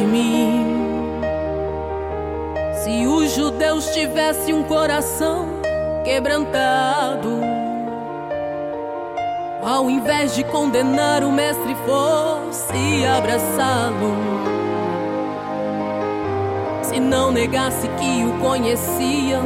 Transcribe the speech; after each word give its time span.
de 0.00 0.06
mim. 0.06 0.66
Se 2.82 3.06
os 3.06 3.32
judeus 3.32 3.86
tivessem 3.90 4.54
um 4.54 4.62
coração 4.62 5.60
quebrantado, 6.04 7.40
ao 9.62 9.90
invés 9.90 10.34
de 10.34 10.42
condenar 10.44 11.22
o 11.22 11.30
mestre, 11.30 11.76
fosse 11.84 13.04
abraçá-lo. 13.04 14.14
Se 16.82 16.98
não 16.98 17.30
negasse 17.30 17.86
que 17.86 18.24
o 18.24 18.38
conheciam 18.40 19.44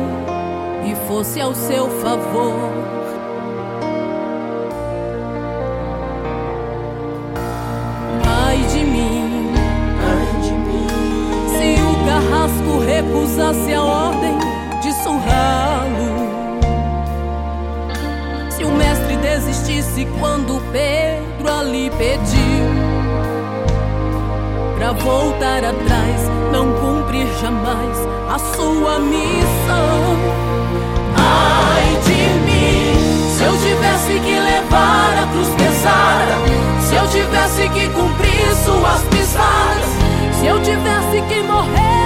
e 0.86 0.94
fosse 1.08 1.40
ao 1.40 1.54
seu 1.54 1.88
favor. 2.00 3.03
Quando 20.18 20.60
Pedro 20.72 21.52
ali 21.52 21.90
pediu 21.96 22.66
pra 24.76 24.92
voltar 24.92 25.64
atrás, 25.64 26.30
não 26.52 26.72
cumprir 26.74 27.26
jamais 27.40 27.98
a 28.28 28.38
sua 28.38 28.98
missão. 28.98 30.16
Ai 31.16 32.00
de 32.04 32.28
mim, 32.44 33.30
se 33.30 33.44
eu 33.44 33.52
tivesse 33.58 34.20
que 34.20 34.38
levar 34.38 35.22
a 35.22 35.26
cruz 35.32 35.48
pesada, 35.50 36.34
se 36.80 36.94
eu 36.94 37.08
tivesse 37.08 37.68
que 37.70 37.88
cumprir 37.88 38.54
suas 38.64 39.02
pisadas, 39.04 39.88
se 40.38 40.46
eu 40.46 40.60
tivesse 40.60 41.22
que 41.28 41.42
morrer 41.42 42.03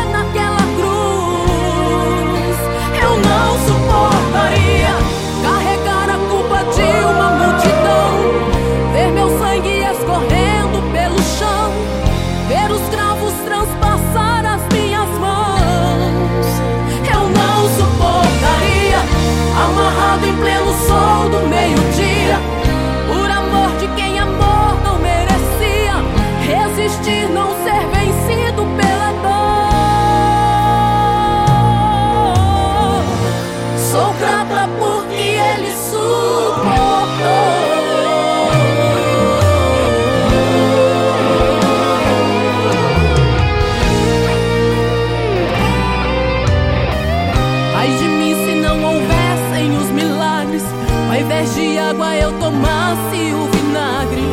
invés 51.19 51.55
de 51.55 51.79
água 51.79 52.15
eu 52.17 52.33
tomasse 52.39 53.33
o 53.35 53.47
vinagre. 53.51 54.28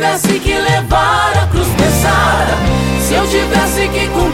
Tivesse 0.00 0.40
que 0.40 0.54
levar 0.54 1.36
a 1.36 1.46
cruz 1.48 1.68
pesada, 1.76 2.56
se 3.02 3.12
eu 3.12 3.28
tivesse 3.28 3.86
que 3.88 4.08
cumprir 4.08 4.29